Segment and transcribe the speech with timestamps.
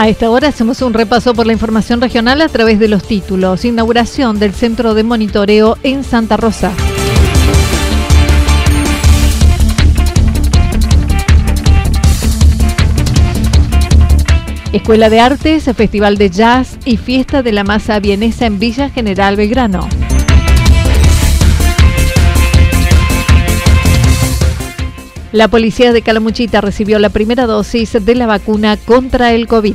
[0.00, 3.64] A esta hora hacemos un repaso por la información regional a través de los títulos.
[3.64, 6.72] Inauguración del Centro de Monitoreo en Santa Rosa.
[14.72, 19.34] Escuela de Artes, Festival de Jazz y Fiesta de la Masa Vienesa en Villa General
[19.34, 19.88] Belgrano.
[25.32, 29.74] La policía de Calamuchita recibió la primera dosis de la vacuna contra el COVID.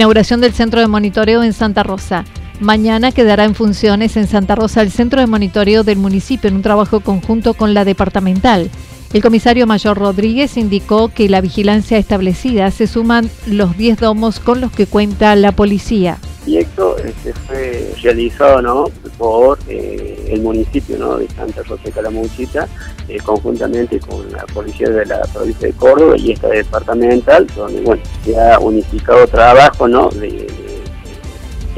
[0.00, 2.24] Inauguración del centro de monitoreo en Santa Rosa.
[2.58, 6.62] Mañana quedará en funciones en Santa Rosa el centro de monitoreo del municipio en un
[6.62, 8.70] trabajo conjunto con la departamental.
[9.12, 14.62] El comisario mayor Rodríguez indicó que la vigilancia establecida se suman los 10 domos con
[14.62, 16.16] los que cuenta la policía.
[16.50, 18.86] Proyecto este, fue realizado ¿no?
[19.18, 21.16] por eh, el municipio ¿no?
[21.16, 22.66] de Santa Rosa de Calamuchita,
[23.08, 28.02] eh, conjuntamente con la policía de la provincia de Córdoba y esta departamental, donde bueno,
[28.24, 30.08] se ha unificado trabajo ¿no?
[30.08, 30.48] de,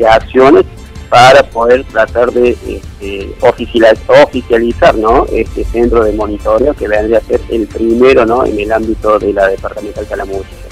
[0.08, 0.64] acciones
[1.10, 5.26] para poder tratar de este, oficializar, ¿no?
[5.26, 8.46] este centro de monitoreo que vendría a ser el primero ¿no?
[8.46, 10.68] en el ámbito de la departamental Calamuchita.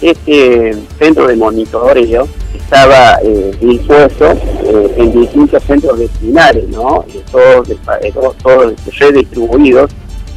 [0.00, 7.04] Este centro de monitoreo estaba eh, dispuesto eh, en distintos centros vecinales, ¿no?
[7.30, 7.68] todos,
[8.42, 9.90] todos, redistribuidos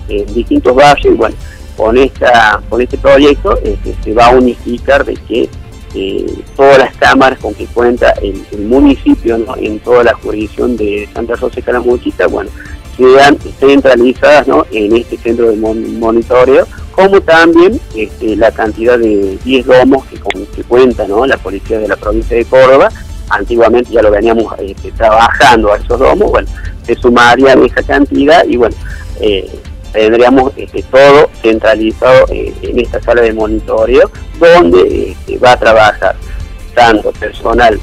[0.09, 1.13] en distintos barrios.
[1.13, 1.35] Y bueno,
[1.75, 5.49] con, esta, con este proyecto este, se va a unificar de que
[5.95, 6.25] eh,
[6.55, 11.59] todas las cámaras con que cuenta el, municipio en toda la jurisdicción de Santa Rosa
[11.59, 12.49] y Calamuchita, bueno,
[12.97, 14.65] sean centralizadas ¿no?
[14.71, 20.19] en este centro de monitoreo como también este, la cantidad de 10 domos que,
[20.55, 21.27] que cuenta ¿no?
[21.27, 22.89] la policía de la provincia de Córdoba.
[23.29, 26.47] Antiguamente ya lo veníamos este, trabajando a esos domos, bueno,
[26.87, 28.75] se sumaría esa cantidad y bueno,
[29.21, 29.47] eh,
[29.93, 34.09] tendríamos este, todo centralizado eh, en esta sala de monitoreo
[34.39, 36.15] donde va a trabajar
[36.73, 37.79] tanto personal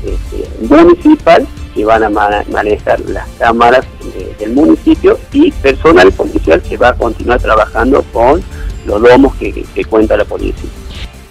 [0.68, 2.10] municipal que van a
[2.48, 3.84] manejar las cámaras
[4.40, 8.42] del municipio y personal policial que va a continuar trabajando con
[8.86, 10.70] los domos que, cuenta la policía.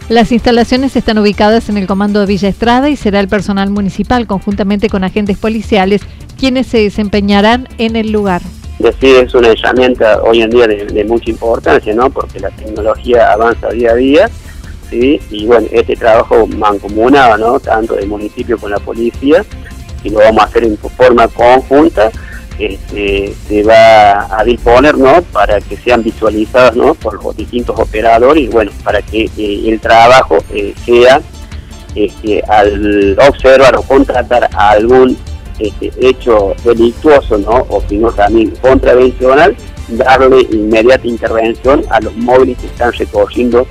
[0.09, 4.27] Las instalaciones están ubicadas en el comando de Villa Estrada y será el personal municipal
[4.27, 6.01] conjuntamente con agentes policiales
[6.37, 8.41] quienes se desempeñarán en el lugar.
[8.79, 12.09] Decir, es una herramienta hoy en día de, mucha importancia, ¿no?
[12.09, 14.29] Porque la tecnología avanza día a día,
[14.89, 15.21] ¿sí?
[15.29, 17.59] Y bueno, este trabajo mancomunado, ¿no?
[17.59, 19.45] Tanto del municipio con la policía,
[20.03, 22.11] y lo vamos a hacer en forma conjunta,
[22.59, 25.21] este, se va a disponer ¿no?
[25.31, 26.93] para que sean visualizadas ¿no?
[26.93, 31.21] por los distintos operadores y bueno, para que eh, el trabajo eh, sea
[31.95, 35.17] este, al observar o contratar algún
[35.59, 37.65] este, hecho delictuoso, ¿no?
[37.69, 39.55] O sino también contravencional,
[39.89, 43.67] darle inmediata intervención a los móviles que están recogiendo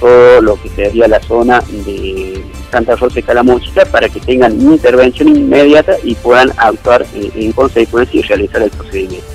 [0.00, 2.25] todo lo que sería la zona de
[2.70, 8.22] Santa Rosa y Calamuchita para que tengan intervención inmediata y puedan actuar en consecuencia y
[8.22, 9.26] realizar el procedimiento.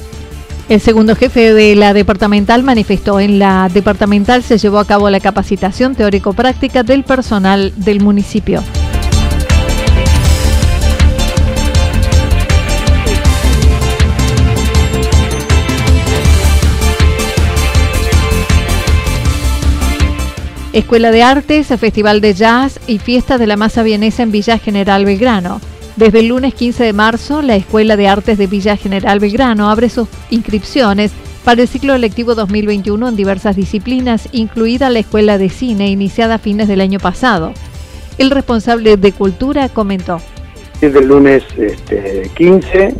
[0.69, 5.19] El segundo jefe de la departamental manifestó en la departamental se llevó a cabo la
[5.19, 8.63] capacitación teórico-práctica del personal del municipio.
[20.73, 25.03] Escuela de Artes, Festival de Jazz y Fiesta de la Masa Vienesa en Villa General
[25.03, 25.59] Belgrano.
[25.97, 29.89] Desde el lunes 15 de marzo, la Escuela de Artes de Villa General Belgrano abre
[29.89, 31.11] sus inscripciones
[31.43, 36.39] para el ciclo electivo 2021 en diversas disciplinas, incluida la Escuela de Cine, iniciada a
[36.39, 37.51] fines del año pasado.
[38.17, 40.21] El responsable de Cultura comentó.
[40.79, 42.95] Desde el lunes este, 15,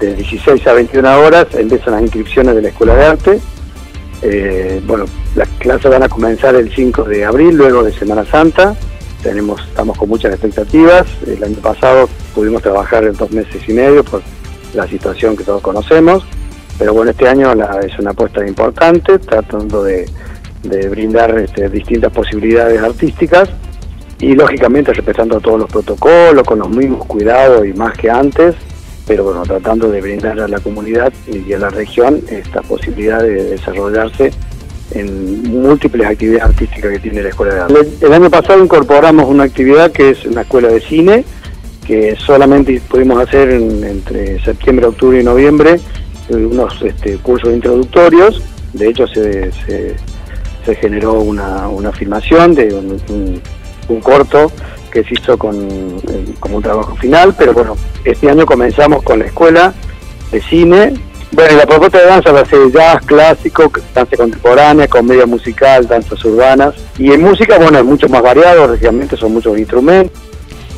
[0.00, 3.40] de 16 a 21 horas, empiezan las inscripciones de la Escuela de Arte.
[4.22, 5.04] Eh, bueno,
[5.34, 8.74] las clases van a comenzar el 5 de abril, luego de Semana Santa.
[9.22, 11.06] Tenemos, estamos con muchas expectativas.
[11.26, 14.22] El año pasado pudimos trabajar en dos meses y medio por
[14.74, 16.24] la situación que todos conocemos,
[16.78, 20.06] pero bueno, este año es una apuesta importante, tratando de,
[20.90, 23.48] brindar este, distintas posibilidades artísticas
[24.18, 28.54] y lógicamente respetando todos los protocolos, con los mismos cuidados y más que antes,
[29.06, 33.44] pero bueno, tratando de brindar a la comunidad y a la región esta posibilidad de
[33.44, 34.32] desarrollarse
[34.92, 37.88] en múltiples actividades artísticas que tiene la Escuela de Arte.
[38.00, 41.24] El, año pasado incorporamos una actividad que es una escuela de cine,
[41.86, 45.80] que solamente pudimos hacer entre septiembre, octubre y noviembre
[46.28, 48.42] unos este, cursos introductorios.
[48.72, 54.50] De hecho, se, se, generó una, una, filmación de un, corto
[54.96, 55.54] que se hizo con,
[56.08, 59.74] eh, como un trabajo final, pero bueno, este año comenzamos con la escuela
[60.32, 60.94] de cine
[61.32, 66.24] bueno, la propuesta de danza va a ser jazz clásico, danza contemporánea, comedia musical, danzas
[66.24, 66.74] urbanas.
[66.98, 70.18] Y en música, bueno, es mucho más variado, realmente son muchos instrumentos.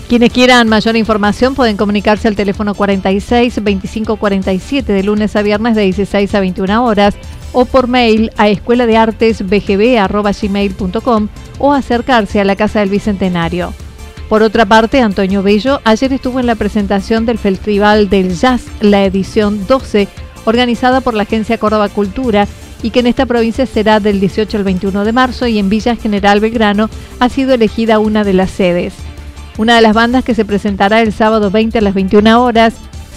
[0.08, 5.76] Quienes quieran mayor información pueden comunicarse al teléfono 46 25 47 de lunes a viernes
[5.76, 7.14] de 16 a 21 horas
[7.52, 9.44] o por mail a escuela de artes
[11.58, 13.74] o acercarse a la Casa del Bicentenario.
[14.28, 19.04] Por otra parte, Antonio Bello ayer estuvo en la presentación del Festival del Jazz, la
[19.04, 20.06] edición 12
[20.44, 22.46] organizada por la Agencia Córdoba Cultura
[22.82, 25.96] y que en esta provincia será del 18 al 21 de marzo y en Villa
[25.96, 26.90] General Belgrano
[27.20, 28.94] ha sido elegida una de las sedes.
[29.56, 32.74] Una de las bandas que se presentará el sábado 20 a las 21 horas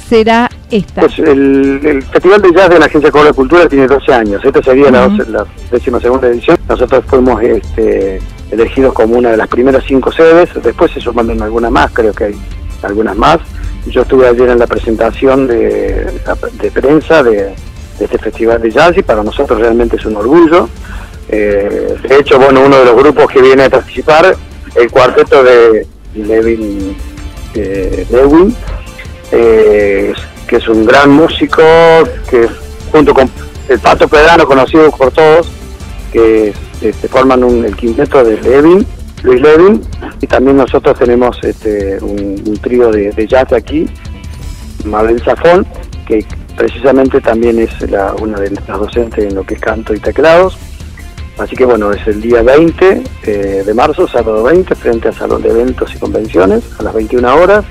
[0.08, 1.02] será esta.
[1.02, 4.90] Pues el, Festival de Jazz de la Agencia Córdoba Cultura tiene 12 años, esta sería
[4.90, 6.58] la, décima segunda edición.
[6.68, 8.20] Nosotros fuimos este,
[8.52, 12.26] elegidos como una de las primeras cinco sedes, después se suman algunas más, creo que
[12.26, 12.36] hay
[12.84, 13.40] algunas más.
[13.88, 16.20] Yo estuve ayer en la presentación de,
[16.74, 17.54] prensa de,
[18.00, 20.70] este festival de jazz y para nosotros realmente es un orgullo.
[21.30, 24.36] Eh, de hecho, bueno, uno de los grupos que viene a participar,
[24.76, 26.96] el cuarteto de Levin,
[27.54, 28.56] Lewin,
[29.32, 30.14] eh,
[30.48, 31.64] que es un gran músico,
[32.30, 32.48] que
[32.92, 33.30] junto con
[33.70, 35.48] el Pato Pedrano, conocido por todos,
[36.12, 38.86] que se este, forman el quinteto de Levin,
[39.24, 39.82] Luis Levin,
[40.20, 43.86] y también nosotros tenemos este, un, trío de, jazz aquí,
[44.86, 45.66] Mabel Zafón,
[46.08, 47.70] que precisamente también es
[48.20, 50.58] una de nuestras docentes en lo que es canto y teclados.
[51.38, 55.42] Así que bueno, es el día 20 eh, de marzo, sábado 20, frente al Salón
[55.42, 57.66] de Eventos y Convenciones, a las 21 horas.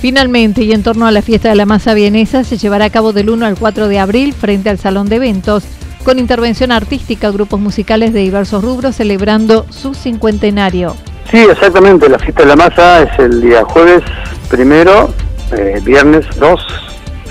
[0.00, 3.12] Finalmente, y en torno a la fiesta de la masa vienesa, se llevará a cabo
[3.12, 5.64] del 1 al 4 de abril frente al Salón de Eventos
[6.02, 10.96] con intervención artística, grupos musicales de diversos rubros celebrando su cincuentenario.
[11.30, 14.02] Sí, exactamente, la fiesta de la masa es el día jueves
[14.48, 15.14] primero,
[15.52, 16.60] eh, viernes 2,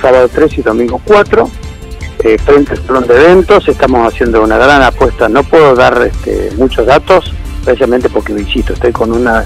[0.02, 1.50] sábado 3 y domingo 4.
[2.24, 6.52] Eh, frente al salón de eventos estamos haciendo una gran apuesta, no puedo dar este,
[6.56, 9.44] muchos datos, precisamente porque, insisto, estoy con una,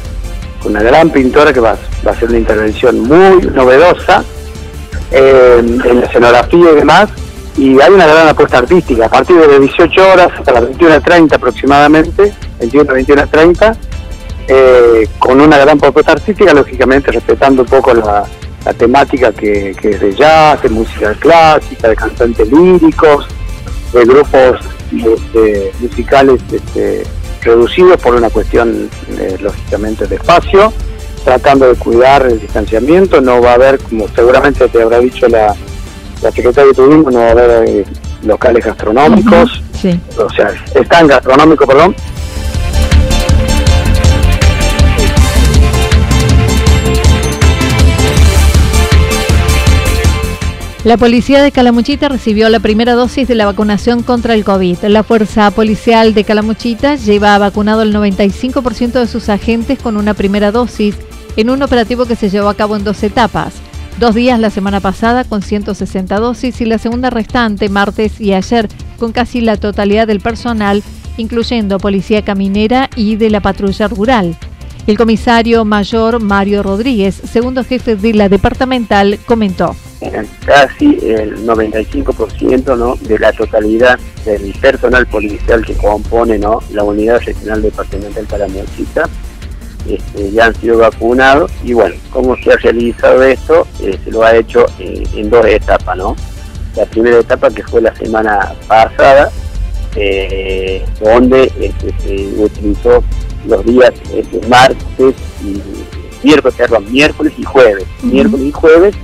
[0.66, 4.24] una gran pintora que va, a hacer una intervención muy novedosa
[5.12, 7.10] eh, en la escenografía y demás,
[7.58, 11.36] y hay una gran apuesta artística, a partir de las 18 horas hasta las 21.30
[11.36, 13.76] aproximadamente, 21 21.30,
[14.48, 18.26] eh, con una gran propuesta artística, lógicamente respetando un poco la,
[18.78, 23.28] temática que, es de jazz, de música clásica, de cantantes líricos,
[23.94, 24.60] de grupos
[25.80, 27.04] musicales este,
[27.42, 30.74] reducidos por una cuestión, eh, lógicamente, de espacio,
[31.24, 35.56] tratando de cuidar el distanciamiento, no va a haber, como seguramente te habrá dicho la
[36.26, 37.86] la Secretaría de Turismo no va a haber eh,
[38.24, 39.62] locales gastronómicos,
[40.18, 41.96] o sea, están gastronómicos, perdón,
[50.84, 54.84] La policía de Calamuchita recibió la primera dosis de la vacunación contra el COVID.
[54.84, 60.52] La fuerza policial de Calamuchita lleva vacunado el 95% de sus agentes con una primera
[60.52, 60.96] dosis
[61.38, 63.65] en un operativo que se llevó a cabo en dos etapas.
[64.00, 68.68] Dos días la semana pasada con 160 dosis y la segunda restante martes y ayer
[69.00, 70.84] con casi la totalidad del personal,
[71.16, 74.38] incluyendo policía caminera y de la patrulla rural.
[74.86, 79.78] El comisario mayor Mario Rodríguez, segundo jefe de la departamental, comentó
[80.46, 82.96] casi el 95% ¿no?
[82.96, 86.60] de la totalidad del personal policial que compone ¿no?
[86.72, 89.10] la unidad regional departamental Calamuchita
[89.90, 93.68] este, ya han sido vacunados y bueno, ¿cómo se ha realizado esto?
[93.82, 96.16] Eh, se lo ha hecho eh, en dos etapas, ¿no?
[96.76, 99.32] La primera etapa que fue la semana pasada,
[99.96, 103.04] eh, donde este, se utilizó
[103.48, 105.62] los días este, martes y
[106.26, 108.96] miércoles, perdón, miércoles y jueves, miércoles y jueves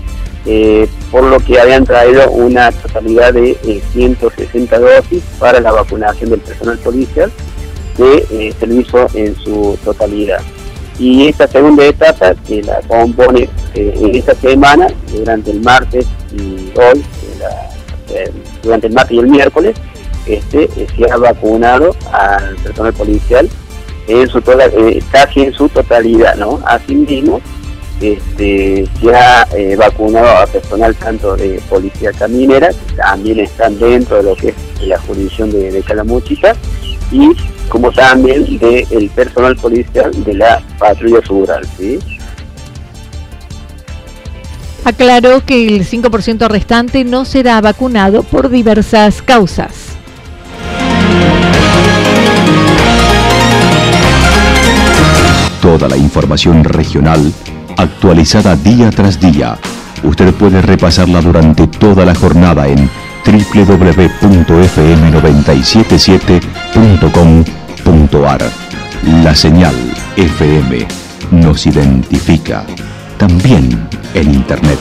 [0.45, 6.31] eh, por lo que habían traído una totalidad de 160 eh, dosis para la vacunación
[6.31, 7.31] del personal policial,
[7.95, 10.41] que eh, se lo hizo en su totalidad.
[11.01, 17.03] Y esta segunda etapa, que la compone en esta semana, durante el martes y hoy,
[18.61, 19.75] durante el martes y el miércoles,
[20.27, 23.49] este, se ha vacunado al personal policial
[24.07, 24.43] en su
[25.11, 26.59] casi en su totalidad, ¿no?
[26.65, 27.41] Asimismo,
[27.99, 34.17] este, se ha eh, vacunado a personal tanto de policía caminera, que también están dentro
[34.17, 36.55] de lo que es la jurisdicción de, de Calamuchita,
[37.11, 37.31] y
[37.71, 41.65] como también del personal policial de la patrulla rural.
[41.77, 41.99] ¿sí?
[44.83, 49.95] Aclaró que el 5% restante no será vacunado por diversas causas.
[55.61, 57.31] Toda la información regional
[57.77, 59.57] actualizada día tras día.
[60.03, 62.89] Usted puede repasarla durante toda la jornada en
[67.91, 68.41] www.fm977.com.ar.
[69.23, 69.75] La señal
[70.15, 70.87] FM
[71.31, 72.65] nos identifica
[73.17, 74.79] también en Internet.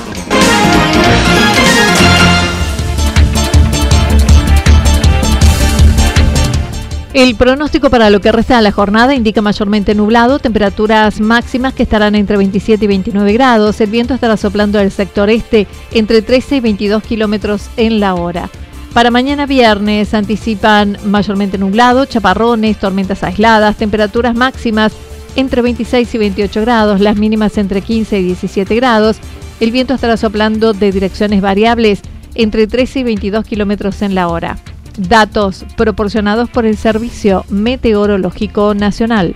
[7.13, 11.83] El pronóstico para lo que resta de la jornada indica mayormente nublado, temperaturas máximas que
[11.83, 13.81] estarán entre 27 y 29 grados.
[13.81, 18.49] El viento estará soplando del sector este entre 13 y 22 kilómetros en la hora.
[18.95, 24.93] Para mañana viernes anticipan mayormente nublado, chaparrones, tormentas aisladas, temperaturas máximas
[25.37, 29.19] entre 26 y 28 grados, las mínimas entre 15 y 17 grados.
[29.61, 32.01] El viento estará soplando de direcciones variables
[32.35, 34.59] entre 13 y 22 kilómetros en la hora.
[34.99, 39.35] Datos proporcionados por el Servicio Meteorológico Nacional.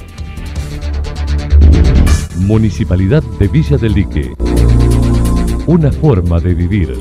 [2.39, 4.33] Municipalidad de Villa del Lique.
[5.67, 7.01] Una forma de vivir.